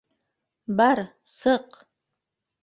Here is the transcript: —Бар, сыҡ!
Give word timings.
—Бар, 0.79 1.01
сыҡ! 1.35 1.79